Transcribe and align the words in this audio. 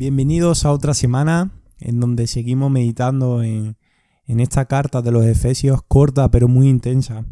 Bienvenidos 0.00 0.64
a 0.64 0.72
otra 0.72 0.94
semana 0.94 1.50
en 1.78 2.00
donde 2.00 2.26
seguimos 2.26 2.70
meditando 2.70 3.42
en, 3.42 3.76
esta 4.26 4.64
carta 4.64 5.02
de 5.02 5.10
los 5.10 5.26
Efesios 5.26 5.82
corta 5.86 6.30
pero 6.30 6.48
muy 6.48 6.70
intensa. 6.70 7.26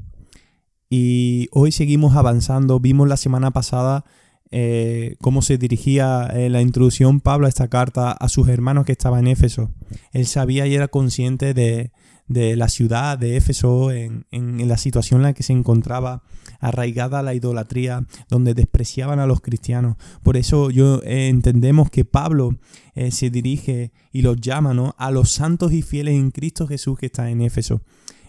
Y 0.91 1.49
hoy 1.53 1.73
seguimos 1.73 2.15
avanzando. 2.15 2.79
Vimos 2.79 3.09
la 3.09 3.17
semana 3.17 3.53
pasada 3.53 4.05
eh, 4.51 5.17
cómo 5.21 5.43
se 5.43 5.59
dirigía 5.59 6.29
en 6.33 6.53
la 6.53 6.63
introducción 6.63 7.21
Pablo 7.21 7.47
a 7.47 7.49
esta 7.49 7.69
carta 7.69 8.13
a 8.13 8.29
sus 8.29 8.49
hermanos 8.49 8.85
que 8.85 8.93
estaban 8.93 9.21
en 9.21 9.33
Éfeso. 9.33 9.71
Él 10.13 10.27
sabía 10.27 10.67
y 10.67 10.75
era 10.75 10.89
consciente 10.89 11.55
de, 11.55 11.93
de 12.29 12.57
la 12.57 12.69
ciudad 12.69 13.19
de 13.19 13.37
Éfeso, 13.37 13.91
en, 13.91 14.25
la 14.31 14.77
situación 14.77 15.21
en 15.21 15.25
la 15.25 15.33
que 15.33 15.43
se 15.43 15.55
encontraba, 15.55 16.23
arraigada 16.61 17.23
la 17.23 17.35
idolatría, 17.35 18.07
donde 18.29 18.55
despreciaban 18.55 19.19
a 19.19 19.27
los 19.27 19.41
cristianos. 19.41 19.97
Por 20.23 20.37
eso 20.37 20.71
yo 20.71 21.03
eh, 21.05 21.29
entendemos 21.29 21.91
que 21.91 22.05
Pablo 22.05 22.57
eh, 22.95 23.11
se 23.11 23.31
dirige 23.31 23.93
y 24.13 24.23
los 24.23 24.41
llama 24.41 24.75
¿no? 24.75 24.95
a 24.99 25.11
los 25.11 25.31
santos 25.31 25.73
y 25.73 25.83
fieles 25.83 26.15
en 26.15 26.31
Cristo 26.31 26.67
Jesús 26.67 26.99
que 26.99 27.07
está 27.07 27.31
en 27.31 27.41
Éfeso. 27.41 27.81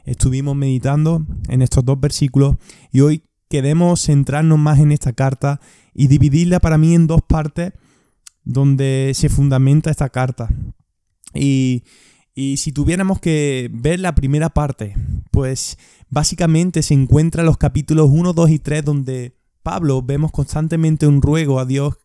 Estuvimos 0.06 0.56
meditando 0.56 1.26
en 1.50 1.62
estos 1.62 1.84
dos 1.84 2.00
versículos 2.00 2.56
y 2.92 3.02
hoy 3.02 3.23
queremos 3.50 4.02
centrarnos 4.02 4.58
más 4.58 4.80
en 4.80 4.92
esta 4.92 5.12
carta 5.14 5.59
y 5.99 6.08
dividirla 6.08 6.62
para 6.62 6.77
mí 6.77 6.95
en 6.95 7.08
dos 7.08 7.21
partes 7.21 7.73
donde 8.45 9.12
se 9.13 9.27
fundamenta 9.27 9.91
esta 9.91 10.08
carta. 10.08 10.48
Y, 11.34 11.84
y 12.34 12.55
si 12.55 12.72
tuviéramos 12.72 13.20
que 13.20 13.70
ver 13.73 13.99
la 13.99 14.16
primera 14.16 14.49
parte, 14.49 14.95
pues 15.30 15.77
básicamente 16.08 16.84
se 16.84 16.94
encuentra 16.94 17.41
en 17.41 17.48
los 17.48 17.58
capítulos 17.58 18.09
1, 18.13 18.31
2 18.31 18.49
y 18.49 18.59
3 18.59 18.85
donde 18.85 19.35
Pablo 19.62 20.02
vemos 20.02 20.31
constantemente 20.31 21.05
un 21.05 21.22
ruego 21.22 21.59
a 21.59 21.66
Dios 21.66 21.98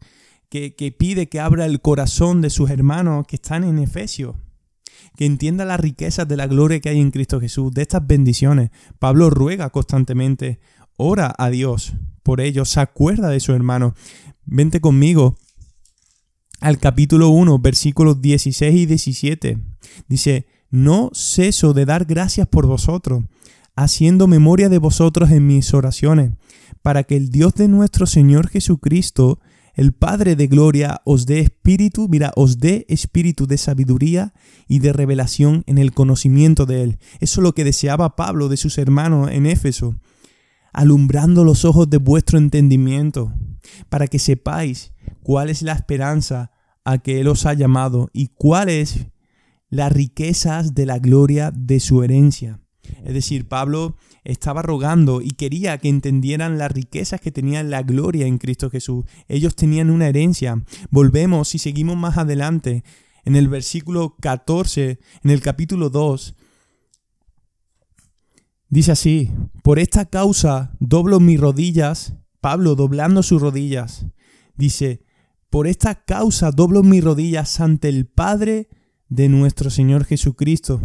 que, 0.48 0.74
que 0.74 0.90
pide 0.90 1.28
que 1.28 1.38
abra 1.38 1.64
el 1.64 1.80
corazón 1.80 2.42
de 2.42 2.50
sus 2.50 2.70
hermanos 2.70 3.24
que 3.28 3.36
están 3.36 3.62
en 3.62 3.78
Efesio, 3.78 4.40
que 5.16 5.24
entienda 5.24 5.64
las 5.64 5.78
riquezas 5.78 6.26
de 6.26 6.36
la 6.36 6.48
gloria 6.48 6.80
que 6.80 6.88
hay 6.88 7.00
en 7.00 7.12
Cristo 7.12 7.40
Jesús, 7.40 7.72
de 7.72 7.82
estas 7.82 8.04
bendiciones. 8.04 8.70
Pablo 8.98 9.30
ruega 9.30 9.70
constantemente, 9.70 10.58
ora 10.96 11.32
a 11.38 11.48
Dios 11.48 11.94
por 12.24 12.40
ellos, 12.40 12.70
se 12.70 12.80
acuerda 12.80 13.28
de 13.28 13.38
sus 13.38 13.54
hermanos. 13.54 13.92
Vente 14.44 14.80
conmigo 14.80 15.36
al 16.60 16.78
capítulo 16.78 17.28
1, 17.28 17.58
versículos 17.60 18.20
16 18.20 18.74
y 18.74 18.86
17. 18.86 19.58
Dice, 20.08 20.46
no 20.70 21.10
ceso 21.12 21.74
de 21.74 21.84
dar 21.84 22.04
gracias 22.06 22.48
por 22.48 22.66
vosotros, 22.66 23.22
haciendo 23.76 24.26
memoria 24.26 24.68
de 24.68 24.78
vosotros 24.78 25.30
en 25.30 25.46
mis 25.46 25.72
oraciones, 25.74 26.32
para 26.82 27.04
que 27.04 27.16
el 27.16 27.30
Dios 27.30 27.54
de 27.54 27.68
nuestro 27.68 28.06
Señor 28.06 28.48
Jesucristo, 28.48 29.38
el 29.74 29.92
Padre 29.92 30.34
de 30.34 30.46
gloria, 30.46 31.02
os 31.04 31.26
dé 31.26 31.40
espíritu, 31.40 32.08
mira, 32.08 32.32
os 32.36 32.58
dé 32.58 32.86
espíritu 32.88 33.46
de 33.46 33.58
sabiduría 33.58 34.32
y 34.66 34.78
de 34.78 34.92
revelación 34.92 35.64
en 35.66 35.78
el 35.78 35.92
conocimiento 35.92 36.64
de 36.64 36.82
Él. 36.82 36.98
Eso 37.20 37.40
es 37.40 37.42
lo 37.42 37.54
que 37.54 37.64
deseaba 37.64 38.16
Pablo 38.16 38.48
de 38.48 38.56
sus 38.56 38.78
hermanos 38.78 39.30
en 39.30 39.46
Éfeso, 39.46 39.96
alumbrando 40.74 41.44
los 41.44 41.64
ojos 41.64 41.88
de 41.88 41.96
vuestro 41.96 42.36
entendimiento, 42.36 43.32
para 43.88 44.06
que 44.08 44.18
sepáis 44.18 44.92
cuál 45.22 45.48
es 45.48 45.62
la 45.62 45.72
esperanza 45.72 46.50
a 46.84 46.98
que 46.98 47.20
Él 47.20 47.28
os 47.28 47.46
ha 47.46 47.54
llamado 47.54 48.10
y 48.12 48.28
cuáles 48.28 49.06
las 49.70 49.90
riquezas 49.90 50.74
de 50.74 50.84
la 50.84 50.98
gloria 50.98 51.50
de 51.50 51.80
su 51.80 52.02
herencia. 52.02 52.60
Es 53.04 53.14
decir, 53.14 53.48
Pablo 53.48 53.96
estaba 54.24 54.62
rogando 54.62 55.22
y 55.22 55.30
quería 55.30 55.78
que 55.78 55.88
entendieran 55.88 56.58
las 56.58 56.72
riquezas 56.72 57.20
que 57.20 57.32
tenían 57.32 57.70
la 57.70 57.82
gloria 57.82 58.26
en 58.26 58.38
Cristo 58.38 58.70
Jesús. 58.70 59.04
Ellos 59.28 59.56
tenían 59.56 59.90
una 59.90 60.08
herencia. 60.08 60.62
Volvemos 60.90 61.54
y 61.54 61.58
seguimos 61.58 61.96
más 61.96 62.18
adelante 62.18 62.84
en 63.24 63.36
el 63.36 63.48
versículo 63.48 64.16
14, 64.20 64.98
en 65.22 65.30
el 65.30 65.40
capítulo 65.40 65.88
2. 65.90 66.34
Dice 68.74 68.90
así, 68.90 69.30
por 69.62 69.78
esta 69.78 70.06
causa 70.06 70.72
doblo 70.80 71.20
mis 71.20 71.38
rodillas, 71.38 72.14
Pablo 72.40 72.74
doblando 72.74 73.22
sus 73.22 73.40
rodillas, 73.40 74.06
dice, 74.56 75.04
por 75.48 75.68
esta 75.68 76.04
causa 76.04 76.50
doblo 76.50 76.82
mis 76.82 77.04
rodillas 77.04 77.60
ante 77.60 77.88
el 77.88 78.06
Padre 78.06 78.68
de 79.08 79.28
nuestro 79.28 79.70
Señor 79.70 80.04
Jesucristo, 80.04 80.80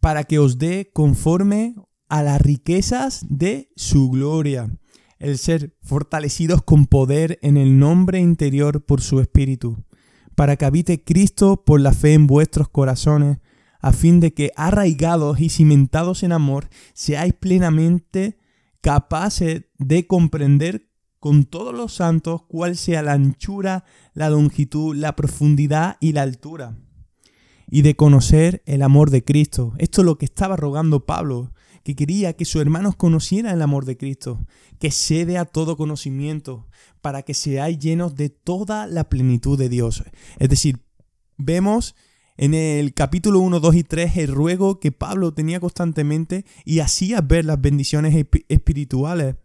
para 0.00 0.24
que 0.24 0.38
os 0.38 0.56
dé 0.56 0.90
conforme 0.94 1.74
a 2.08 2.22
las 2.22 2.40
riquezas 2.40 3.26
de 3.28 3.70
su 3.76 4.08
gloria, 4.08 4.74
el 5.18 5.36
ser 5.36 5.76
fortalecidos 5.82 6.62
con 6.62 6.86
poder 6.86 7.38
en 7.42 7.58
el 7.58 7.78
nombre 7.78 8.18
interior 8.18 8.82
por 8.82 9.02
su 9.02 9.20
Espíritu, 9.20 9.84
para 10.34 10.56
que 10.56 10.64
habite 10.64 11.04
Cristo 11.04 11.64
por 11.66 11.82
la 11.82 11.92
fe 11.92 12.14
en 12.14 12.26
vuestros 12.26 12.70
corazones, 12.70 13.40
a 13.84 13.92
fin 13.92 14.18
de 14.18 14.32
que 14.32 14.50
arraigados 14.56 15.40
y 15.40 15.50
cimentados 15.50 16.22
en 16.22 16.32
amor, 16.32 16.70
seáis 16.94 17.34
plenamente 17.34 18.38
capaces 18.80 19.64
de 19.76 20.06
comprender 20.06 20.88
con 21.20 21.44
todos 21.44 21.74
los 21.74 21.92
santos 21.92 22.44
cuál 22.48 22.78
sea 22.78 23.02
la 23.02 23.12
anchura, 23.12 23.84
la 24.14 24.30
longitud, 24.30 24.96
la 24.96 25.14
profundidad 25.16 25.98
y 26.00 26.12
la 26.12 26.22
altura. 26.22 26.78
Y 27.68 27.82
de 27.82 27.94
conocer 27.94 28.62
el 28.64 28.80
amor 28.80 29.10
de 29.10 29.22
Cristo. 29.22 29.74
Esto 29.76 30.00
es 30.00 30.06
lo 30.06 30.16
que 30.16 30.24
estaba 30.24 30.56
rogando 30.56 31.04
Pablo, 31.04 31.52
que 31.82 31.94
quería 31.94 32.32
que 32.32 32.46
sus 32.46 32.62
hermanos 32.62 32.96
conocieran 32.96 33.54
el 33.54 33.60
amor 33.60 33.84
de 33.84 33.98
Cristo, 33.98 34.46
que 34.78 34.90
cede 34.90 35.36
a 35.36 35.44
todo 35.44 35.76
conocimiento, 35.76 36.68
para 37.02 37.20
que 37.20 37.34
seáis 37.34 37.78
llenos 37.78 38.14
de 38.14 38.30
toda 38.30 38.86
la 38.86 39.10
plenitud 39.10 39.58
de 39.58 39.68
Dios. 39.68 40.04
Es 40.38 40.48
decir, 40.48 40.86
vemos 41.36 41.94
en 42.36 42.54
el 42.54 42.94
capítulo 42.94 43.38
1, 43.40 43.60
2 43.60 43.74
y 43.76 43.84
3 43.84 44.16
el 44.16 44.28
ruego 44.28 44.80
que 44.80 44.92
Pablo 44.92 45.32
tenía 45.32 45.60
constantemente 45.60 46.44
y 46.64 46.80
hacía 46.80 47.20
ver 47.20 47.44
las 47.44 47.60
bendiciones 47.60 48.26
espirituales 48.48 49.36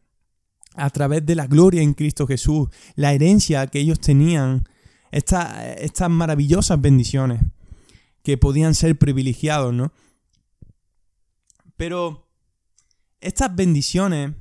a 0.76 0.90
través 0.90 1.26
de 1.26 1.36
la 1.36 1.48
gloria 1.48 1.82
en 1.82 1.94
Cristo 1.94 2.26
Jesús, 2.26 2.70
la 2.96 3.14
herencia 3.14 3.68
que 3.68 3.80
ellos 3.80 4.00
tenían, 4.00 4.68
estas 5.12 6.10
maravillosas 6.10 6.80
bendiciones 6.80 7.42
que 8.24 8.38
podían 8.38 8.76
ser 8.76 8.98
privilegiados, 8.98 9.74
¿no? 9.74 9.92
Pero 11.78 12.28
estas 13.20 13.56
bendiciones 13.56 14.34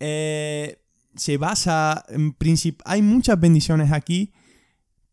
eh, 0.00 0.82
se 1.14 1.36
basa 1.36 2.04
en 2.08 2.32
principio, 2.32 2.82
hay 2.86 3.02
muchas 3.02 3.38
bendiciones 3.38 3.92
aquí, 3.92 4.32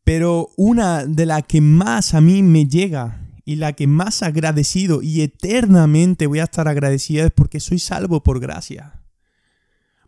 pero 0.10 0.50
una 0.58 1.06
de 1.06 1.28
las 1.28 1.44
que 1.44 1.62
más 1.62 2.16
a 2.16 2.20
mí 2.20 2.42
me 2.42 2.66
llega 2.66 3.22
y 3.46 3.58
la 3.58 3.74
que 3.74 3.86
más 3.86 4.24
agradecido 4.24 5.04
y 5.04 5.22
eternamente 5.22 6.26
voy 6.26 6.40
a 6.40 6.46
estar 6.46 6.68
agradecida 6.68 7.26
es 7.26 7.32
porque 7.32 7.60
soy 7.60 7.78
salvo 7.78 8.24
por 8.24 8.40
gracia 8.40 9.04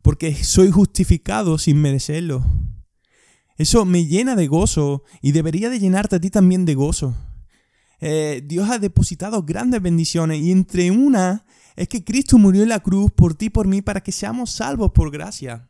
porque 0.01 0.34
soy 0.44 0.72
justificado 0.72 1.59
sin 1.59 1.79
merecerlo. 1.79 2.44
Eso 3.59 3.85
me 3.85 4.07
llena 4.07 4.35
de 4.35 4.47
gozo 4.47 5.03
y 5.22 5.34
debería 5.34 5.69
de 5.69 5.78
llenarte 5.78 6.16
a 6.16 6.19
ti 6.19 6.31
también 6.31 6.66
de 6.66 6.73
gozo. 6.73 7.16
Eh, 8.00 8.41
Dios 8.44 8.72
ha 8.72 8.79
depositado 8.79 9.44
grandes 9.44 9.83
bendiciones 9.83 10.41
y 10.41 10.51
entre 10.51 10.89
una 10.89 11.45
es 11.75 11.88
que 11.88 12.03
Cristo 12.03 12.39
murió 12.39 12.63
en 12.63 12.69
la 12.69 12.79
cruz 12.79 13.12
por 13.12 13.35
ti 13.35 13.45
y 13.45 13.50
por 13.51 13.68
mí 13.68 13.83
para 13.83 14.01
que 14.01 14.12
seamos 14.12 14.50
salvos 14.50 14.94
por 14.94 15.12
gracia. 15.12 15.69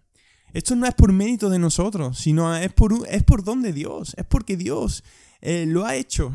Esto 0.53 0.75
no 0.75 0.85
es 0.85 0.93
por 0.93 1.13
mérito 1.13 1.49
de 1.49 1.59
nosotros, 1.59 2.17
sino 2.17 2.55
es 2.55 2.73
por, 2.73 3.07
es 3.07 3.23
por 3.23 3.43
don 3.43 3.61
de 3.61 3.73
Dios, 3.73 4.13
es 4.17 4.25
porque 4.25 4.57
Dios 4.57 5.03
eh, 5.41 5.65
lo 5.67 5.85
ha 5.85 5.95
hecho. 5.95 6.33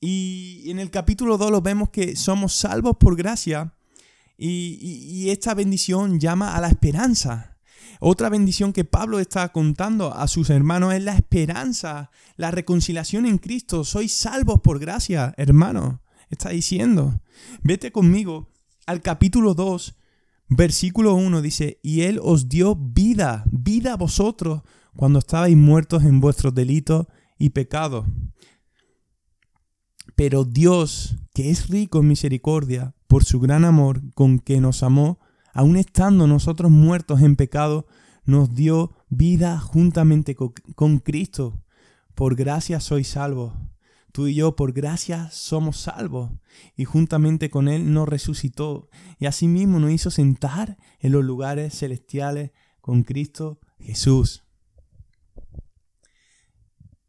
Y 0.00 0.70
en 0.70 0.78
el 0.78 0.90
capítulo 0.90 1.38
2 1.38 1.50
lo 1.50 1.62
vemos 1.62 1.90
que 1.90 2.16
somos 2.16 2.54
salvos 2.54 2.96
por 2.98 3.16
gracia 3.16 3.72
y, 4.36 5.30
esta 5.30 5.54
bendición 5.54 6.18
llama 6.18 6.56
a 6.56 6.60
la 6.60 6.68
esperanza. 6.68 7.56
Otra 8.00 8.28
bendición 8.28 8.72
que 8.72 8.84
Pablo 8.84 9.20
está 9.20 9.50
contando 9.52 10.12
a 10.12 10.26
sus 10.26 10.50
hermanos 10.50 10.94
es 10.94 11.02
la 11.04 11.14
esperanza, 11.14 12.10
la 12.36 12.50
reconciliación 12.50 13.26
en 13.26 13.38
Cristo. 13.38 13.84
Sois 13.84 14.12
salvos 14.12 14.58
por 14.58 14.80
gracia, 14.80 15.32
hermano. 15.36 16.02
Está 16.28 16.48
diciendo. 16.48 17.20
Vete 17.62 17.92
conmigo 17.92 18.50
al 18.86 19.02
capítulo 19.02 19.54
2, 19.54 19.94
versículo 20.56 21.14
1. 21.14 21.42
Dice, 21.42 21.78
y 21.82 22.02
Él 22.02 22.18
os 22.22 22.48
dio 22.48 22.76
vida, 22.76 23.44
vida 23.50 23.94
a 23.94 23.96
vosotros, 23.96 24.62
cuando 24.96 25.18
estabais 25.18 25.56
muertos 25.56 26.04
en 26.04 26.20
vuestros 26.20 26.54
delitos 26.54 27.06
y 27.38 27.50
pecados. 27.50 28.06
Pero 30.16 30.44
Dios, 30.44 31.16
que 31.34 31.50
es 31.50 31.68
rico 31.68 32.00
en 32.00 32.08
misericordia, 32.08 32.94
por 33.06 33.24
su 33.24 33.40
gran 33.40 33.64
amor 33.64 34.02
con 34.14 34.38
que 34.38 34.60
nos 34.60 34.82
amó, 34.82 35.18
aun 35.52 35.76
estando 35.76 36.26
nosotros 36.26 36.70
muertos 36.70 37.22
en 37.22 37.36
pecado, 37.36 37.86
nos 38.24 38.54
dio 38.54 38.92
vida 39.08 39.58
juntamente 39.58 40.34
con 40.34 40.98
Cristo. 40.98 41.62
Por 42.14 42.36
gracia 42.36 42.80
sois 42.80 43.08
salvos. 43.08 43.52
Tú 44.12 44.26
y 44.26 44.34
yo 44.34 44.54
por 44.56 44.72
gracia 44.72 45.30
somos 45.30 45.78
salvos. 45.78 46.30
Y 46.76 46.84
juntamente 46.84 47.50
con 47.50 47.68
Él 47.68 47.92
nos 47.92 48.08
resucitó. 48.08 48.88
Y 49.18 49.26
asimismo 49.26 49.80
nos 49.80 49.90
hizo 49.90 50.10
sentar 50.10 50.76
en 51.00 51.12
los 51.12 51.24
lugares 51.24 51.74
celestiales 51.78 52.50
con 52.80 53.02
Cristo 53.02 53.58
Jesús. 53.80 54.44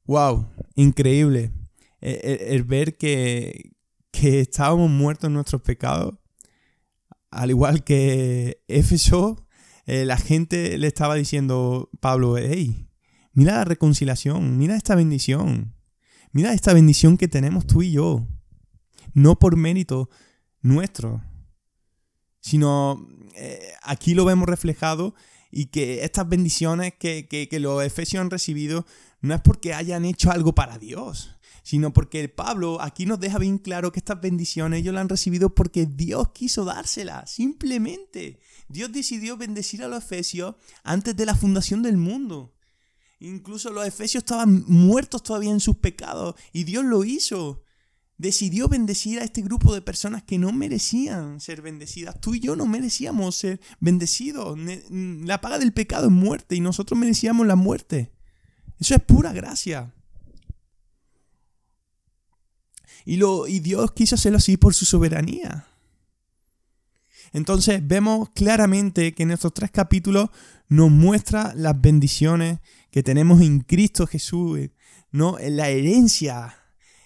wow, 0.06 0.48
increíble. 0.76 1.52
El, 2.00 2.64
ver 2.64 2.98
que, 2.98 3.76
que 4.12 4.42
estábamos 4.42 4.90
muertos 4.90 5.28
en 5.28 5.34
nuestros 5.34 5.62
pecados, 5.62 6.16
al 7.32 7.50
igual 7.50 7.84
que 7.84 8.62
Éfeso, 8.68 9.48
eh, 9.86 10.06
la 10.06 10.18
gente 10.18 10.78
le 10.78 10.88
estaba 10.88 11.16
diciendo, 11.16 11.90
Pablo, 12.00 12.38
hey, 12.38 12.90
mira 13.34 13.56
la 13.56 13.66
reconciliación, 13.66 14.58
mira 14.58 14.76
esta 14.76 14.96
bendición, 14.96 15.73
mira 16.34 16.54
esta 16.54 16.74
bendición 16.74 17.18
que 17.18 17.30
tenemos 17.30 17.66
tú 17.66 17.82
y 17.82 17.94
yo, 17.94 18.28
no 19.14 19.40
por 19.40 19.56
mérito 19.56 20.10
nuestro, 20.62 21.24
sino 22.42 23.08
eh, 23.36 23.72
aquí 23.84 24.14
lo 24.14 24.26
vemos 24.26 24.50
reflejado 24.50 25.16
y 25.50 25.68
que 25.68 26.04
estas 26.04 26.28
bendiciones 26.28 26.94
que, 27.00 27.28
que, 27.28 27.60
los 27.60 27.84
efesios 27.84 28.22
han 28.22 28.32
recibido 28.32 28.86
no 29.22 29.36
es 29.36 29.42
porque 29.42 29.74
hayan 29.74 30.04
hecho 30.04 30.32
algo 30.32 30.56
para 30.56 30.80
Dios, 30.80 31.38
sino 31.62 31.94
porque 31.94 32.28
Pablo 32.28 32.82
aquí 32.82 33.06
nos 33.06 33.20
deja 33.20 33.38
bien 33.38 33.60
claro 33.60 33.92
que 33.92 34.00
estas 34.00 34.20
bendiciones 34.20 34.80
ellos 34.80 34.94
las 34.94 35.02
han 35.02 35.10
recibido 35.10 35.54
porque 35.54 35.86
Dios 35.86 36.30
quiso 36.34 36.66
dárselas, 36.66 37.32
simplemente. 37.32 38.40
Dios 38.68 38.92
decidió 38.92 39.38
bendecir 39.38 39.84
a 39.84 39.88
los 39.88 40.04
efesios 40.04 40.56
antes 40.84 41.16
de 41.16 41.26
la 41.26 41.36
fundación 41.36 41.84
del 41.84 41.98
mundo. 41.98 42.56
Incluso 43.24 43.72
los 43.72 43.88
efesios 43.88 44.24
estaban 44.24 44.66
muertos 44.68 45.24
todavía 45.24 45.52
en 45.52 45.62
sus 45.62 45.78
pecados 45.78 46.36
y 46.52 46.66
Dios 46.66 46.84
lo 46.84 47.06
hizo 47.06 47.64
decidió 48.18 48.68
bendecir 48.68 49.20
a 49.20 49.24
este 49.24 49.42
grupo 49.42 49.74
de 49.74 49.81
personas 49.81 50.24
que 50.24 50.38
no 50.38 50.52
merecían 50.52 51.40
ser 51.40 51.62
bendecidas. 51.62 52.20
Tú 52.20 52.36
y 52.36 52.40
yo 52.40 52.56
no 52.56 52.66
merecíamos 52.66 53.36
ser 53.36 53.60
bendecidos. 53.80 54.58
La 54.90 55.42
paga 55.42 55.58
del 55.58 55.74
pecado 55.74 56.08
es 56.08 56.12
muerte 56.12 56.56
y 56.56 56.60
nosotros 56.60 57.00
merecíamos 57.00 57.48
la 57.48 57.56
muerte. 57.56 58.12
Eso 58.80 58.96
es 58.96 59.02
pura 59.02 59.34
gracia. 59.34 59.94
Y, 63.06 63.18
lo, 63.18 63.46
Dios 63.46 63.92
quiso 63.94 64.16
hacerlo 64.16 64.38
así 64.38 64.58
por 64.58 64.74
su 64.74 64.86
soberanía. 64.86 65.68
Entonces 67.34 67.86
vemos 67.86 68.30
claramente 68.30 69.14
que 69.14 69.24
en 69.24 69.32
estos 69.32 69.54
tres 69.54 69.72
capítulos 69.72 70.30
nos 70.70 70.92
muestra 70.92 71.54
las 71.56 71.80
bendiciones 71.82 72.60
que 72.92 73.04
tenemos 73.04 73.42
en 73.42 73.62
Cristo 73.62 74.08
Jesús, 74.08 74.70
¿no? 75.12 75.38
la 75.40 75.70
herencia 75.70 76.62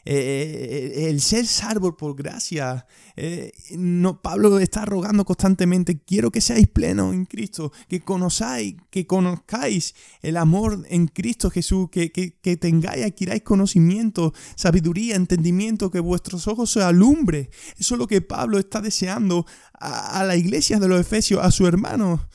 eh, 0.09 0.93
eh, 0.95 1.09
el 1.09 1.19
ser 1.19 1.45
salvo 1.45 1.97
por 1.97 2.15
gracia. 2.15 2.87
Eh, 3.17 3.51
no, 3.71 4.21
Pablo 4.21 4.57
está 4.57 4.85
rogando 4.85 5.25
constantemente, 5.25 5.99
quiero 5.99 6.31
que 6.31 6.39
seáis 6.39 6.69
plenos 6.69 7.13
en 7.13 7.25
Cristo, 7.25 7.73
que 7.89 7.99
conozcáis, 7.99 8.75
que 8.89 9.05
conozcáis 9.05 9.95
el 10.21 10.37
amor 10.37 10.85
en 10.87 11.07
Cristo 11.07 11.49
Jesús, 11.49 11.89
que, 11.91 12.13
que, 12.13 12.55
tengáis, 12.55 13.05
adquiráis 13.05 13.41
conocimiento, 13.41 14.33
sabiduría, 14.55 15.17
entendimiento, 15.17 15.91
que 15.91 15.99
vuestros 15.99 16.47
ojos 16.47 16.71
se 16.71 16.81
alumbre. 16.81 17.49
Eso 17.77 17.95
es 17.95 17.99
lo 17.99 18.07
que 18.07 18.21
Pablo 18.21 18.59
está 18.59 18.79
deseando 18.79 19.45
a, 19.73 20.21
a 20.21 20.23
la 20.23 20.37
iglesia 20.37 20.79
de 20.79 20.87
los 20.87 21.01
Efesios, 21.01 21.43
a 21.43 21.51
su 21.51 21.67
hermano 21.67 22.29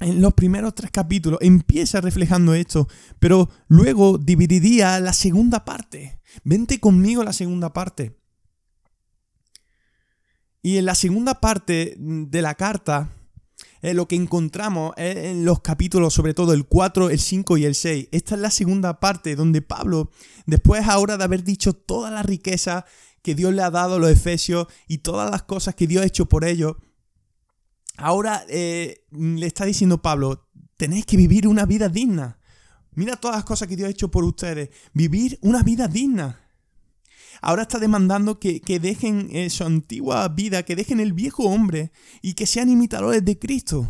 en 0.00 0.20
los 0.20 0.34
primeros 0.34 0.74
tres 0.74 0.90
capítulos 0.90 1.40
empieza 1.42 2.00
reflejando 2.00 2.54
esto, 2.54 2.88
pero 3.18 3.48
luego 3.66 4.18
dividiría 4.18 5.00
la 5.00 5.12
segunda 5.12 5.64
parte. 5.64 6.20
Vente 6.44 6.78
conmigo 6.78 7.24
la 7.24 7.32
segunda 7.32 7.72
parte. 7.72 8.16
Y 10.62 10.76
en 10.76 10.86
la 10.86 10.94
segunda 10.94 11.40
parte 11.40 11.94
de 11.98 12.42
la 12.42 12.54
carta, 12.54 13.10
eh, 13.80 13.94
lo 13.94 14.08
que 14.08 14.16
encontramos 14.16 14.92
en 14.96 15.44
los 15.44 15.60
capítulos, 15.60 16.14
sobre 16.14 16.34
todo 16.34 16.52
el 16.52 16.66
4, 16.66 17.10
el 17.10 17.18
5 17.18 17.56
y 17.58 17.64
el 17.64 17.74
6. 17.74 18.08
Esta 18.10 18.34
es 18.34 18.40
la 18.40 18.50
segunda 18.50 19.00
parte 19.00 19.36
donde 19.36 19.62
Pablo, 19.62 20.10
después 20.46 20.86
ahora 20.86 21.16
de 21.16 21.24
haber 21.24 21.44
dicho 21.44 21.72
toda 21.72 22.10
la 22.10 22.22
riqueza 22.22 22.84
que 23.22 23.34
Dios 23.34 23.52
le 23.54 23.62
ha 23.62 23.70
dado 23.70 23.96
a 23.96 23.98
los 23.98 24.10
efesios 24.10 24.66
y 24.86 24.98
todas 24.98 25.30
las 25.30 25.42
cosas 25.42 25.74
que 25.74 25.86
Dios 25.86 26.02
ha 26.02 26.06
hecho 26.06 26.26
por 26.26 26.44
ellos, 26.44 26.76
ahora 27.98 28.44
eh, 28.48 29.04
le 29.10 29.46
está 29.46 29.64
diciendo 29.64 30.00
Pablo, 30.00 30.48
tenéis 30.76 31.04
que 31.04 31.16
vivir 31.16 31.46
una 31.46 31.66
vida 31.66 31.88
digna. 31.88 32.38
Mira 32.94 33.16
todas 33.16 33.36
las 33.36 33.44
cosas 33.44 33.68
que 33.68 33.76
Dios 33.76 33.88
ha 33.88 33.90
hecho 33.90 34.10
por 34.10 34.24
ustedes. 34.24 34.70
Vivir 34.92 35.38
una 35.42 35.62
vida 35.62 35.86
digna. 35.86 36.40
Ahora 37.40 37.62
está 37.62 37.78
demandando 37.78 38.40
que, 38.40 38.60
dejen 38.80 39.28
eh, 39.30 39.50
su 39.50 39.64
antigua 39.64 40.26
vida, 40.28 40.64
que 40.64 40.74
dejen 40.74 40.98
el 40.98 41.12
viejo 41.12 41.44
hombre 41.44 41.92
y 42.22 42.34
que 42.34 42.46
sean 42.46 42.68
imitadores 42.68 43.24
de 43.24 43.38
Cristo. 43.38 43.88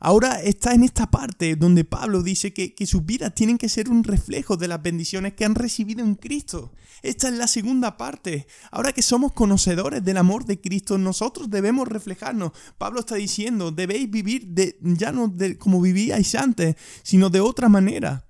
Ahora 0.00 0.40
está 0.40 0.74
en 0.74 0.84
esta 0.84 1.10
parte 1.10 1.56
donde 1.56 1.84
Pablo 1.84 2.22
dice 2.22 2.52
que, 2.52 2.74
que, 2.74 2.86
sus 2.86 3.04
vidas 3.04 3.34
tienen 3.34 3.58
que 3.58 3.68
ser 3.68 3.88
un 3.88 4.04
reflejo 4.04 4.56
de 4.56 4.68
las 4.68 4.80
bendiciones 4.80 5.34
que 5.34 5.44
han 5.44 5.54
recibido 5.54 6.04
en 6.04 6.14
Cristo. 6.14 6.72
Esta 7.02 7.28
es 7.28 7.34
la 7.34 7.46
segunda 7.46 7.96
parte. 7.96 8.46
Ahora 8.70 8.92
que 8.92 9.02
somos 9.02 9.32
conocedores 9.32 10.04
del 10.04 10.16
amor 10.16 10.44
de 10.44 10.60
Cristo, 10.60 10.98
nosotros 10.98 11.50
debemos 11.50 11.88
reflejarnos. 11.88 12.52
Pablo 12.76 13.00
está 13.00 13.16
diciendo, 13.16 13.72
debéis 13.72 14.10
vivir 14.10 14.46
de, 14.48 14.78
ya 14.80 15.10
no 15.10 15.28
de, 15.28 15.58
como 15.58 15.80
vivíais 15.80 16.34
antes, 16.34 16.76
sino 17.02 17.30
de 17.30 17.40
otra 17.40 17.68
manera. 17.68 18.28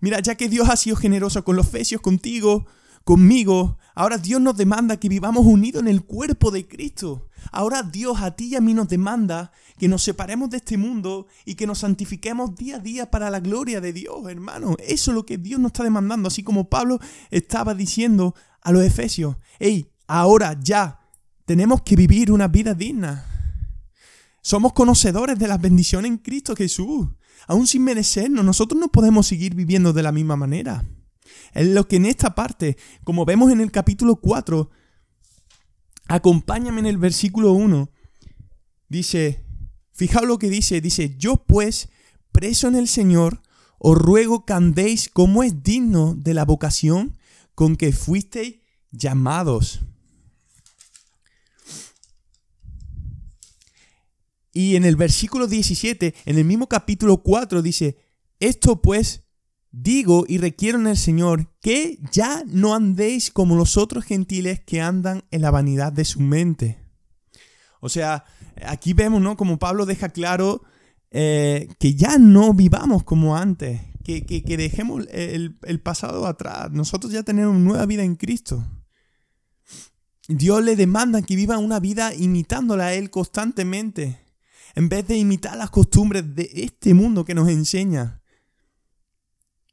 Mira, 0.00 0.20
ya 0.20 0.34
que 0.34 0.48
Dios 0.48 0.68
ha 0.68 0.76
sido 0.76 0.96
generoso 0.96 1.44
con 1.44 1.56
los 1.56 1.68
fecios, 1.68 2.00
contigo, 2.00 2.66
conmigo, 3.08 3.78
ahora 3.94 4.18
Dios 4.18 4.38
nos 4.38 4.54
demanda 4.58 5.00
que 5.00 5.08
vivamos 5.08 5.46
unidos 5.46 5.80
en 5.80 5.88
el 5.88 6.04
cuerpo 6.04 6.50
de 6.50 6.68
Cristo. 6.68 7.30
Ahora 7.52 7.82
Dios 7.82 8.20
a 8.20 8.36
ti 8.36 8.48
y 8.48 8.54
a 8.54 8.60
mí 8.60 8.74
nos 8.74 8.86
demanda 8.86 9.50
que 9.78 9.88
nos 9.88 10.02
separemos 10.02 10.50
de 10.50 10.58
este 10.58 10.76
mundo 10.76 11.26
y 11.46 11.54
que 11.54 11.66
nos 11.66 11.78
santifiquemos 11.78 12.54
día 12.54 12.76
a 12.76 12.80
día 12.80 13.10
para 13.10 13.30
la 13.30 13.40
gloria 13.40 13.80
de 13.80 13.94
Dios, 13.94 14.28
hermano. 14.28 14.76
Eso 14.86 15.10
es 15.10 15.14
lo 15.14 15.24
que 15.24 15.38
Dios 15.38 15.58
nos 15.58 15.70
está 15.70 15.84
demandando, 15.84 16.28
así 16.28 16.42
como 16.42 16.68
Pablo 16.68 16.98
estaba 17.30 17.74
diciendo 17.74 18.34
a 18.60 18.72
los 18.72 18.84
efesios. 18.84 19.36
Hey, 19.58 19.90
ahora 20.06 20.60
ya 20.62 21.00
tenemos 21.46 21.80
que 21.80 21.96
vivir 21.96 22.30
una 22.30 22.46
vida 22.46 22.74
digna. 22.74 23.24
Somos 24.42 24.74
conocedores 24.74 25.38
de 25.38 25.48
las 25.48 25.62
bendiciones 25.62 26.10
en 26.10 26.18
Cristo 26.18 26.54
Jesús 26.54 27.08
aún 27.46 27.66
sin 27.66 27.84
merecernos, 27.84 28.44
nosotros 28.44 28.78
no 28.78 28.88
podemos 28.88 29.26
seguir 29.26 29.54
viviendo 29.54 29.94
de 29.94 30.02
la 30.02 30.12
misma 30.12 30.36
manera. 30.36 30.84
Es 31.52 31.68
lo 31.68 31.88
que 31.88 31.96
en 31.96 32.06
esta 32.06 32.34
parte, 32.34 32.76
como 33.04 33.24
vemos 33.24 33.50
en 33.50 33.60
el 33.60 33.70
capítulo 33.70 34.16
4, 34.16 34.70
acompáñame 36.08 36.80
en 36.80 36.86
el 36.86 36.98
versículo 36.98 37.52
1, 37.52 37.90
dice, 38.88 39.44
fijaos 39.92 40.26
lo 40.26 40.38
que 40.38 40.50
dice, 40.50 40.80
dice, 40.80 41.16
yo 41.16 41.44
pues, 41.46 41.88
preso 42.32 42.68
en 42.68 42.76
el 42.76 42.88
Señor, 42.88 43.42
os 43.78 43.96
ruego 43.96 44.44
que 44.44 44.52
andéis 44.52 45.08
como 45.08 45.42
es 45.42 45.62
digno 45.62 46.14
de 46.16 46.34
la 46.34 46.44
vocación 46.44 47.16
con 47.54 47.76
que 47.76 47.92
fuisteis 47.92 48.56
llamados. 48.90 49.80
Y 54.52 54.76
en 54.76 54.84
el 54.84 54.96
versículo 54.96 55.46
17, 55.46 56.14
en 56.24 56.38
el 56.38 56.44
mismo 56.44 56.68
capítulo 56.68 57.22
4, 57.22 57.62
dice, 57.62 57.96
esto 58.40 58.82
pues 58.82 59.24
digo 59.70 60.24
y 60.28 60.38
requiero 60.38 60.78
en 60.78 60.86
el 60.86 60.96
Señor 60.96 61.52
que 61.60 61.98
ya 62.10 62.42
no 62.46 62.74
andéis 62.74 63.30
como 63.30 63.56
los 63.56 63.76
otros 63.76 64.04
gentiles 64.04 64.60
que 64.60 64.80
andan 64.80 65.24
en 65.30 65.42
la 65.42 65.50
vanidad 65.50 65.92
de 65.92 66.04
su 66.04 66.20
mente. 66.20 66.78
O 67.80 67.88
sea, 67.88 68.24
aquí 68.66 68.92
vemos, 68.92 69.20
¿no? 69.20 69.36
Como 69.36 69.58
Pablo 69.58 69.86
deja 69.86 70.08
claro 70.08 70.62
eh, 71.10 71.68
que 71.78 71.94
ya 71.94 72.18
no 72.18 72.52
vivamos 72.54 73.04
como 73.04 73.36
antes, 73.36 73.80
que, 74.04 74.24
que, 74.24 74.56
dejemos 74.56 75.06
el, 75.10 75.58
el, 75.62 75.80
pasado 75.80 76.26
atrás. 76.26 76.70
Nosotros 76.72 77.12
ya 77.12 77.22
tenemos 77.22 77.56
nueva 77.56 77.86
vida 77.86 78.02
en 78.02 78.16
Cristo. 78.16 78.66
Dios 80.28 80.62
le 80.62 80.76
demanda 80.76 81.22
que 81.22 81.36
viva 81.36 81.58
una 81.58 81.78
vida 81.78 82.14
imitándola 82.14 82.86
a 82.86 82.94
Él 82.94 83.10
constantemente 83.10 84.18
en 84.74 84.88
vez 84.88 85.06
de 85.08 85.16
imitar 85.16 85.56
las 85.56 85.70
costumbres 85.70 86.34
de 86.34 86.50
este 86.52 86.94
mundo 86.94 87.24
que 87.24 87.34
nos 87.34 87.48
enseña. 87.48 88.17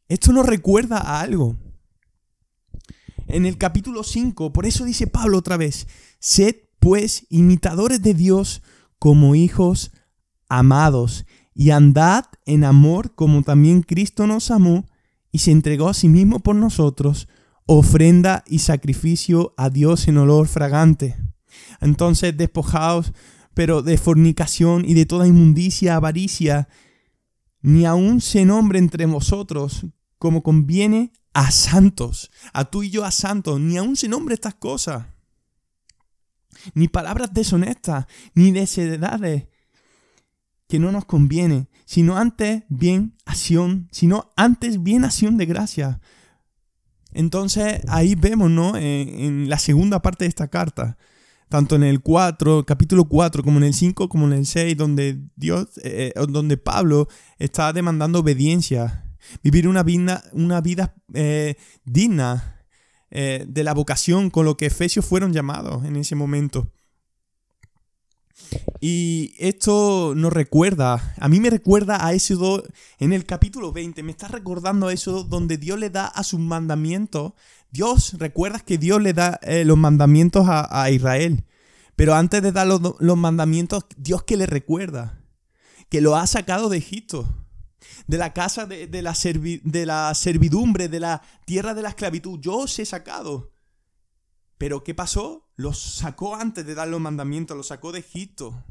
Esto 0.08 0.32
nos 0.32 0.46
recuerda 0.46 0.98
a 0.98 1.22
algo. 1.22 1.58
En 3.28 3.46
el 3.46 3.58
capítulo 3.58 4.04
5, 4.04 4.54
por 4.54 4.66
eso 4.66 4.86
dice 4.86 5.08
Pablo 5.08 5.40
otra 5.40 5.58
vez, 5.58 5.88
sed 6.20 6.56
pues 6.80 7.26
imitadores 7.30 8.02
de 8.04 8.14
Dios 8.14 8.62
como 9.00 9.34
hijos 9.34 9.92
amados 10.48 11.26
y 11.56 11.72
andad 11.72 12.26
en 12.46 12.64
amor 12.64 13.16
como 13.16 13.42
también 13.42 13.82
Cristo 13.82 14.28
nos 14.28 14.52
amó 14.52 14.86
y 15.32 15.40
se 15.40 15.52
entregó 15.52 15.90
a 15.90 15.96
sí 15.96 16.08
mismo 16.08 16.40
por 16.40 16.56
nosotros, 16.56 17.28
ofrenda 17.66 18.44
y 18.46 18.60
sacrificio 18.60 19.56
a 19.58 19.72
Dios 19.72 20.08
en 20.08 20.18
olor 20.20 20.48
fragante. 20.48 21.18
Entonces 21.82 22.38
despojaos 22.38 23.12
pero 23.56 23.82
de 23.82 23.98
fornicación 23.98 24.84
y 24.88 24.94
de 24.94 25.06
toda 25.08 25.28
inmundicia, 25.28 25.96
avaricia, 25.96 26.68
ni 27.66 27.84
aun 27.86 28.22
se 28.22 28.46
nombre 28.46 28.78
entre 28.78 29.08
vosotros 29.08 29.88
como 30.20 30.44
conviene 30.44 31.12
a 31.34 31.50
santos, 31.50 32.30
a 32.54 32.66
tú 32.66 32.84
y 32.84 32.92
yo 32.92 33.04
a 33.04 33.10
santos, 33.10 33.60
ni 33.60 33.76
aun 33.78 33.96
se 33.96 34.08
nombre 34.08 34.36
estas 34.36 34.54
cosas, 34.54 35.08
ni 36.76 36.88
palabras 36.88 37.34
deshonestas, 37.34 38.06
ni 38.36 38.52
necedades, 38.52 39.48
que 40.68 40.78
no 40.78 40.92
nos 40.92 41.06
conviene, 41.06 41.68
sino 41.86 42.18
antes 42.18 42.64
bien 42.70 43.18
acción, 43.26 43.88
sino 43.92 44.30
antes 44.36 44.84
bien 44.84 45.04
acción 45.04 45.36
de 45.38 45.48
gracia. 45.48 46.02
Entonces 47.14 47.82
ahí 47.88 48.14
vemos, 48.14 48.52
¿no? 48.52 48.78
En, 48.78 49.50
la 49.50 49.58
segunda 49.58 50.04
parte 50.04 50.26
de 50.26 50.30
esta 50.30 50.50
carta, 50.50 50.98
tanto 51.50 51.76
en 51.76 51.84
el 51.84 52.02
4, 52.02 52.66
capítulo 52.66 53.06
4, 53.06 53.44
como 53.44 53.58
en 53.58 53.66
el 53.66 53.74
5, 53.74 54.10
como 54.10 54.26
en 54.28 54.34
el 54.34 54.46
6, 54.46 54.78
donde 54.78 55.20
Dios, 55.36 55.78
eh, 55.84 56.14
eh, 56.16 56.26
donde 56.28 56.58
Pablo 56.58 57.08
está 57.40 57.74
demandando 57.74 58.20
obediencia, 58.20 59.06
vivir 59.44 59.68
una 59.68 59.84
vida, 59.84 60.24
una 60.34 60.62
vida 60.62 60.96
eh, 61.14 61.56
digna 61.84 62.52
de 63.12 63.64
la 63.64 63.74
vocación 63.74 64.30
con 64.30 64.44
lo 64.44 64.58
que 64.58 64.66
Efesios 64.66 65.06
fueron 65.06 65.32
llamados 65.32 65.86
en 65.86 65.96
ese 65.96 66.16
momento. 66.16 66.74
Y 68.82 69.36
esto 69.38 70.14
nos 70.16 70.34
recuerda, 70.34 71.14
a 71.18 71.30
mí 71.30 71.40
me 71.40 71.50
recuerda 71.50 72.06
a 72.06 72.14
Éxodo 72.14 72.64
en 73.00 73.14
el 73.14 73.26
capítulo 73.26 73.72
20, 73.72 74.04
me 74.04 74.12
está 74.12 74.28
recordando 74.28 74.88
a 74.88 74.94
Éxodo 74.94 75.24
donde 75.24 75.58
Dios 75.58 75.80
le 75.80 75.90
da 75.90 76.08
a 76.08 76.24
sus 76.24 76.40
mandamientos. 76.40 77.34
Dios, 77.72 78.16
recuerdas 78.20 78.64
que 78.64 78.78
Dios 78.78 79.02
le 79.02 79.14
da 79.14 79.40
eh, 79.44 79.64
los 79.64 79.78
mandamientos 79.78 80.46
a, 80.50 80.90
Israel. 80.92 81.46
Pero 81.96 82.16
antes 82.16 82.42
de 82.42 82.52
dar 82.52 82.68
los, 82.68 83.18
mandamientos, 83.18 83.86
Dios 83.98 84.24
que 84.24 84.36
le 84.36 84.46
recuerda, 84.46 85.22
que 85.90 86.02
lo 86.02 86.18
ha 86.18 86.28
sacado 86.28 86.68
de 86.68 86.78
Egipto, 86.78 87.26
de 88.08 88.18
la 88.18 88.34
casa 88.34 88.66
de, 88.66 88.88
la 89.02 89.16
de 89.64 89.86
la 89.86 90.14
servidumbre, 90.14 90.90
de 90.90 91.00
la 91.00 91.22
tierra 91.46 91.74
de 91.74 91.82
la 91.82 91.90
esclavitud. 91.90 92.40
Yo 92.42 92.58
os 92.58 92.78
he 92.80 92.86
sacado. 92.86 93.55
Pero 94.58 94.84
¿qué 94.84 94.94
pasó? 94.94 95.50
Los 95.56 95.80
sacó 95.80 96.36
antes 96.36 96.66
de 96.66 96.76
dar 96.76 96.88
los 96.88 97.02
mandamientos, 97.02 97.56
los 97.58 97.68
sacó 97.68 97.92
de 97.92 98.00
Egipto. 98.00 98.64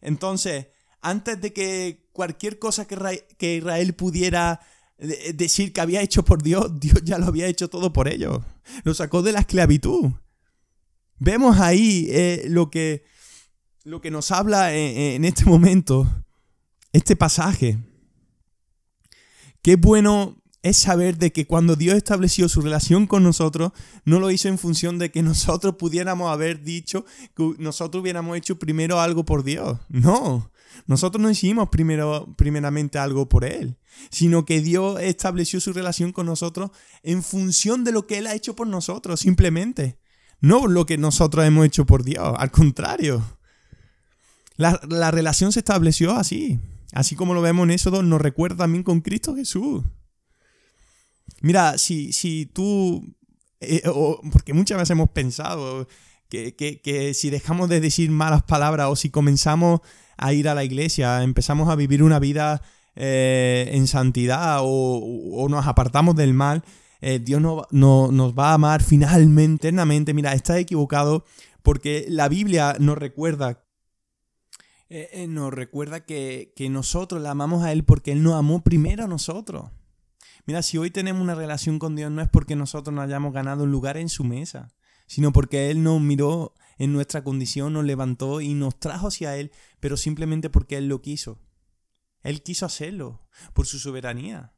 Entonces, 0.00 0.68
antes 1.00 1.40
de 1.40 1.52
que 1.52 2.08
cualquier 2.12 2.58
cosa 2.58 2.86
que 2.86 3.56
Israel 3.56 3.94
pudiera 3.94 4.60
eh, 4.98 5.32
decir 5.34 5.72
que 5.72 5.80
había 5.80 6.02
hecho 6.02 6.24
por 6.24 6.42
Dios, 6.42 6.68
Dios 6.80 7.02
ya 7.04 7.18
lo 7.18 7.26
había 7.26 7.46
hecho 7.46 7.68
todo 7.68 7.92
por 7.92 8.08
ellos. 8.08 8.42
Lo 8.84 8.94
sacó 8.94 9.22
de 9.22 9.32
la 9.32 9.40
esclavitud. 9.40 10.10
Vemos 11.18 11.58
ahí 11.60 12.08
eh, 12.10 12.44
lo, 12.48 12.70
que, 12.70 13.04
lo 13.84 14.00
que 14.00 14.10
nos 14.10 14.30
habla 14.30 14.74
en 14.74 15.24
este 15.24 15.46
momento, 15.46 16.06
este 16.92 17.16
pasaje. 17.16 17.78
Qué 19.62 19.76
bueno 19.76 20.42
es 20.68 20.76
saber 20.76 21.16
de 21.16 21.32
que 21.32 21.46
cuando 21.46 21.76
Dios 21.76 21.96
estableció 21.96 22.48
su 22.48 22.60
relación 22.60 23.06
con 23.06 23.22
nosotros, 23.22 23.72
no 24.04 24.18
lo 24.18 24.32
hizo 24.32 24.48
en 24.48 24.58
función 24.58 24.98
de 24.98 25.12
que 25.12 25.22
nosotros 25.22 25.76
pudiéramos 25.76 26.32
haber 26.32 26.62
dicho 26.62 27.04
que 27.36 27.54
nosotros 27.58 28.02
hubiéramos 28.02 28.36
hecho 28.36 28.58
primero 28.58 29.00
algo 29.00 29.24
por 29.24 29.44
Dios. 29.44 29.78
No, 29.88 30.50
nosotros 30.86 31.22
no 31.22 31.30
hicimos 31.30 31.68
primero, 31.68 32.34
primeramente 32.36 32.98
algo 32.98 33.28
por 33.28 33.44
Él, 33.44 33.76
sino 34.10 34.44
que 34.44 34.60
Dios 34.60 35.00
estableció 35.00 35.60
su 35.60 35.72
relación 35.72 36.12
con 36.12 36.26
nosotros 36.26 36.70
en 37.02 37.22
función 37.22 37.84
de 37.84 37.92
lo 37.92 38.06
que 38.06 38.18
Él 38.18 38.26
ha 38.26 38.34
hecho 38.34 38.56
por 38.56 38.66
nosotros, 38.66 39.20
simplemente. 39.20 39.98
No 40.40 40.66
lo 40.66 40.84
que 40.84 40.98
nosotros 40.98 41.46
hemos 41.46 41.64
hecho 41.64 41.86
por 41.86 42.02
Dios, 42.02 42.34
al 42.36 42.50
contrario. 42.50 43.24
La, 44.56 44.80
la 44.88 45.10
relación 45.10 45.52
se 45.52 45.60
estableció 45.60 46.14
así. 46.16 46.58
Así 46.92 47.14
como 47.14 47.34
lo 47.34 47.40
vemos 47.42 47.64
en 47.64 47.70
Éxodo, 47.70 48.02
nos 48.02 48.20
recuerda 48.20 48.56
también 48.58 48.82
con 48.82 49.00
Cristo 49.00 49.34
Jesús. 49.34 49.84
Mira, 51.42 51.78
si, 51.78 52.12
si 52.12 52.46
tú, 52.46 53.14
eh, 53.60 53.82
porque 54.32 54.52
muchas 54.52 54.78
veces 54.78 54.90
hemos 54.90 55.10
pensado 55.10 55.86
que, 56.28 57.12
si 57.14 57.30
dejamos 57.30 57.68
de 57.68 57.80
decir 57.80 58.10
malas 58.10 58.42
palabras 58.42 58.88
o 58.90 58.96
si 58.96 59.10
comenzamos 59.10 59.80
a 60.16 60.32
ir 60.32 60.48
a 60.48 60.54
la 60.54 60.64
iglesia, 60.64 61.22
empezamos 61.22 61.68
a 61.68 61.76
vivir 61.76 62.02
una 62.02 62.18
vida 62.18 62.62
eh, 62.94 63.70
en 63.72 63.86
santidad 63.86 64.58
o, 64.62 65.46
nos 65.50 65.66
apartamos 65.66 66.16
del 66.16 66.32
mal, 66.34 66.64
eh, 67.00 67.18
Dios 67.18 67.40
no, 67.40 67.66
nos 67.70 68.34
va 68.34 68.50
a 68.50 68.54
amar 68.54 68.82
finalmente, 68.82 69.68
eternamente. 69.68 70.14
Mira, 70.14 70.32
estás 70.32 70.58
equivocado 70.58 71.24
porque 71.62 72.06
la 72.08 72.28
Biblia 72.28 72.76
nos 72.78 72.98
recuerda 72.98 73.62
nos 75.28 75.52
recuerda 75.52 76.04
que, 76.04 76.52
que, 76.54 76.70
nosotros 76.70 77.20
la 77.20 77.32
amamos 77.32 77.64
a 77.64 77.72
Él 77.72 77.82
porque 77.82 78.12
Él 78.12 78.22
nos 78.22 78.34
amó 78.34 78.62
primero 78.62 79.02
a 79.02 79.08
nosotros. 79.08 79.64
Mira, 80.46 80.62
si 80.62 80.78
hoy 80.78 80.90
tenemos 80.90 81.20
una 81.20 81.34
relación 81.34 81.80
con 81.80 81.96
Dios 81.96 82.10
no 82.10 82.22
es 82.22 82.28
porque 82.28 82.54
nosotros 82.54 82.94
nos 82.94 83.04
hayamos 83.04 83.32
ganado 83.32 83.64
un 83.64 83.72
lugar 83.72 83.96
en 83.96 84.08
su 84.08 84.22
mesa, 84.22 84.68
sino 85.08 85.32
porque 85.32 85.70
Él 85.70 85.82
nos 85.82 86.00
miró 86.00 86.54
en 86.78 86.92
nuestra 86.92 87.24
condición, 87.24 87.72
nos 87.72 87.84
levantó 87.84 88.40
y 88.40 88.54
nos 88.54 88.78
trajo 88.78 89.08
hacia 89.08 89.36
Él, 89.36 89.50
pero 89.80 89.96
simplemente 89.96 90.48
porque 90.48 90.76
Él 90.76 90.86
lo 90.86 91.02
quiso. 91.02 91.40
Él 92.22 92.42
quiso 92.42 92.64
hacerlo 92.64 93.26
por 93.54 93.66
su 93.66 93.80
soberanía. 93.80 94.55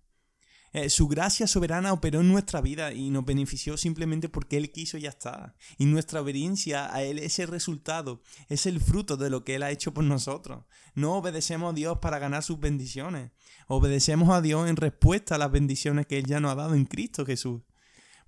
Eh, 0.73 0.91
su 0.91 1.09
gracia 1.09 1.47
soberana 1.47 1.93
operó 1.93 2.21
en 2.21 2.29
nuestra 2.29 2.61
vida 2.61 2.93
y 2.93 3.11
nos 3.11 3.25
benefició 3.25 3.77
simplemente 3.77 4.29
porque 4.29 4.57
Él 4.57 4.71
quiso 4.71 4.99
y 4.99 5.03
ya 5.03 5.11
está. 5.11 5.55
Y 5.79 5.87
nuestra 5.87 6.21
obediencia 6.21 6.95
a 6.95 7.03
Él 7.03 7.19
es 7.19 7.39
el 7.39 7.49
resultado, 7.49 8.23
es 8.49 8.67
el 8.67 8.81
fruto 8.81 9.17
de 9.17 9.31
lo 9.31 9.45
que 9.45 9.55
Él 9.55 9.63
ha 9.63 9.71
hecho 9.71 9.95
por 9.95 10.05
nosotros. 10.05 10.65
No 10.95 11.15
obedecemos 11.15 11.73
a 11.73 11.75
Dios 11.75 11.99
para 11.99 12.19
ganar 12.19 12.43
sus 12.43 12.61
bendiciones. 12.61 13.31
Obedecemos 13.67 14.31
a 14.31 14.41
Dios 14.41 14.69
en 14.69 14.77
respuesta 14.77 15.35
a 15.35 15.39
las 15.39 15.51
bendiciones 15.51 16.07
que 16.07 16.19
Él 16.19 16.27
ya 16.27 16.41
nos 16.41 16.53
ha 16.53 16.57
dado 16.57 16.75
en 16.75 16.85
Cristo 16.85 17.25
Jesús. 17.25 17.63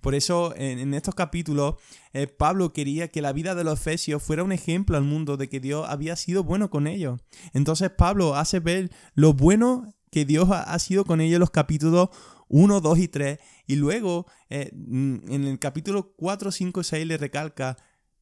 Por 0.01 0.15
eso 0.15 0.53
en, 0.57 0.93
estos 0.95 1.13
capítulos 1.13 1.75
eh, 2.13 2.25
Pablo 2.25 2.73
quería 2.73 3.09
que 3.09 3.21
la 3.21 3.33
vida 3.33 3.53
de 3.53 3.63
los 3.63 3.79
efesios 3.79 4.21
fuera 4.21 4.43
un 4.43 4.51
ejemplo 4.51 4.97
al 4.97 5.03
mundo 5.03 5.37
de 5.37 5.47
que 5.47 5.59
Dios 5.59 5.85
había 5.87 6.15
sido 6.15 6.43
bueno 6.43 6.71
con 6.71 6.87
ellos. 6.87 7.21
Entonces 7.53 7.91
Pablo 7.91 8.35
hace 8.35 8.59
ver 8.59 8.91
lo 9.13 9.33
bueno 9.33 9.93
que 10.11 10.25
Dios 10.25 10.49
ha, 10.51 10.77
sido 10.77 11.05
con 11.05 11.21
ellos 11.21 11.39
los 11.39 11.51
capítulos 11.51 12.09
1, 12.49 12.81
2 12.81 12.99
y 12.99 13.07
3. 13.07 13.39
Y 13.65 13.77
luego 13.77 14.25
eh, 14.49 14.69
mm, 14.73 15.31
en 15.31 15.45
el 15.45 15.57
capítulo 15.57 16.13
4, 16.17 16.51
5 16.51 16.81
y 16.81 16.83
6 16.83 17.07
le 17.07 17.17
recalca, 17.17 17.77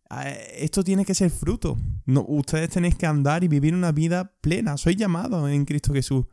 ah, 0.09 0.29
esto 0.29 0.83
tiene 0.83 1.03
que 1.03 1.15
ser 1.15 1.31
fruto. 1.31 1.77
No, 2.05 2.23
ustedes 2.27 2.69
tenéis 2.69 2.95
que 2.95 3.07
andar 3.07 3.43
y 3.43 3.47
vivir 3.47 3.73
una 3.73 3.91
vida 3.91 4.31
plena. 4.39 4.77
Soy 4.77 4.95
llamado 4.95 5.49
en 5.49 5.65
Cristo 5.65 5.91
Jesús. 5.91 6.25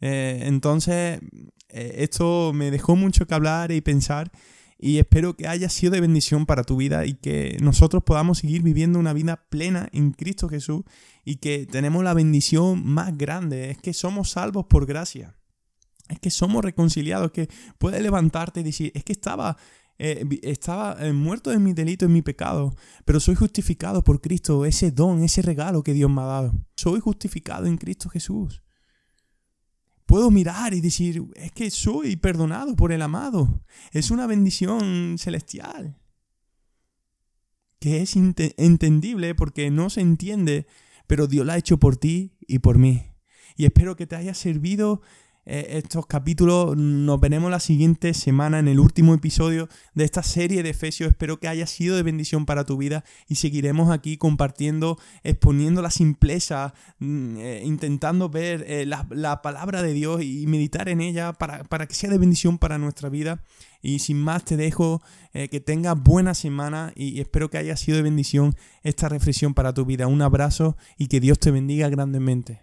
Eh, 0.00 0.42
entonces, 0.42 1.18
eh, 1.70 1.94
esto 1.98 2.52
me 2.52 2.70
dejó 2.70 2.94
mucho 2.94 3.26
que 3.26 3.34
hablar 3.34 3.72
y 3.72 3.80
pensar 3.80 4.30
y 4.78 4.98
espero 4.98 5.36
que 5.36 5.48
haya 5.48 5.68
sido 5.68 5.92
de 5.92 6.00
bendición 6.00 6.46
para 6.46 6.64
tu 6.64 6.76
vida 6.76 7.06
y 7.06 7.14
que 7.14 7.56
nosotros 7.60 8.02
podamos 8.02 8.38
seguir 8.38 8.62
viviendo 8.62 8.98
una 8.98 9.12
vida 9.12 9.44
plena 9.48 9.88
en 9.92 10.12
Cristo 10.12 10.48
Jesús 10.48 10.82
y 11.24 11.36
que 11.36 11.66
tenemos 11.66 12.04
la 12.04 12.14
bendición 12.14 12.84
más 12.84 13.16
grande, 13.16 13.70
es 13.70 13.78
que 13.78 13.92
somos 13.92 14.30
salvos 14.30 14.66
por 14.66 14.86
gracia. 14.86 15.36
Es 16.08 16.18
que 16.18 16.30
somos 16.30 16.62
reconciliados, 16.62 17.30
que 17.30 17.48
puedes 17.78 18.02
levantarte 18.02 18.60
y 18.60 18.64
decir, 18.64 18.92
es 18.94 19.04
que 19.04 19.12
estaba 19.12 19.56
eh, 19.96 20.26
estaba 20.42 20.96
eh, 20.98 21.12
muerto 21.12 21.52
en 21.52 21.62
mi 21.62 21.72
delito, 21.72 22.04
en 22.04 22.12
mi 22.12 22.20
pecado, 22.20 22.74
pero 23.04 23.20
soy 23.20 23.36
justificado 23.36 24.02
por 24.02 24.20
Cristo, 24.20 24.64
ese 24.64 24.90
don, 24.90 25.22
ese 25.22 25.40
regalo 25.40 25.84
que 25.84 25.92
Dios 25.92 26.10
me 26.10 26.22
ha 26.22 26.26
dado. 26.26 26.52
Soy 26.76 26.98
justificado 27.00 27.66
en 27.66 27.78
Cristo 27.78 28.08
Jesús. 28.08 28.63
Puedo 30.06 30.30
mirar 30.30 30.74
y 30.74 30.80
decir, 30.80 31.22
es 31.34 31.52
que 31.52 31.70
soy 31.70 32.16
perdonado 32.16 32.76
por 32.76 32.92
el 32.92 33.02
amado. 33.02 33.64
Es 33.92 34.10
una 34.10 34.26
bendición 34.26 35.16
celestial. 35.18 35.98
Que 37.78 38.02
es 38.02 38.16
entendible 38.16 39.34
porque 39.34 39.70
no 39.70 39.90
se 39.90 40.00
entiende, 40.00 40.66
pero 41.06 41.26
Dios 41.26 41.46
la 41.46 41.54
ha 41.54 41.58
hecho 41.58 41.78
por 41.78 41.96
ti 41.96 42.36
y 42.46 42.60
por 42.60 42.78
mí. 42.78 43.02
Y 43.56 43.64
espero 43.64 43.96
que 43.96 44.06
te 44.06 44.16
haya 44.16 44.34
servido 44.34 45.02
estos 45.46 46.06
capítulos. 46.06 46.76
Nos 46.76 47.20
veremos 47.20 47.50
la 47.50 47.60
siguiente 47.60 48.14
semana 48.14 48.58
en 48.58 48.68
el 48.68 48.80
último 48.80 49.14
episodio 49.14 49.68
de 49.94 50.04
esta 50.04 50.22
serie 50.22 50.62
de 50.62 50.70
Efesios. 50.70 51.10
Espero 51.10 51.38
que 51.38 51.48
haya 51.48 51.66
sido 51.66 51.96
de 51.96 52.02
bendición 52.02 52.46
para 52.46 52.64
tu 52.64 52.76
vida 52.76 53.04
y 53.28 53.36
seguiremos 53.36 53.90
aquí 53.90 54.16
compartiendo, 54.16 54.98
exponiendo 55.22 55.82
la 55.82 55.90
simpleza, 55.90 56.74
mm, 56.98 57.36
eh, 57.38 57.62
intentando 57.64 58.28
ver 58.28 58.64
eh, 58.66 58.86
la, 58.86 59.42
palabra 59.42 59.82
de 59.82 59.92
Dios 59.92 60.22
y 60.22 60.46
meditar 60.46 60.88
en 60.88 61.00
ella 61.00 61.32
para, 61.32 61.64
para, 61.64 61.86
que 61.86 61.94
sea 61.94 62.10
de 62.10 62.18
bendición 62.18 62.58
para 62.58 62.78
nuestra 62.78 63.08
vida. 63.08 63.42
Y 63.82 63.98
sin 63.98 64.16
más 64.18 64.44
te 64.44 64.56
dejo 64.56 65.02
que 65.34 65.60
tengas 65.60 66.00
buena 66.00 66.32
semana 66.32 66.92
y 66.96 67.20
espero 67.20 67.50
que 67.50 67.58
haya 67.58 67.76
sido 67.76 67.98
de 67.98 68.02
bendición 68.02 68.54
esta 68.82 69.10
reflexión 69.10 69.52
para 69.52 69.74
tu 69.74 69.84
vida. 69.84 70.06
Un 70.06 70.22
abrazo 70.22 70.76
y 70.96 71.08
que 71.08 71.20
Dios 71.20 71.38
te 71.38 71.50
bendiga 71.50 71.90
grandemente. 71.90 72.62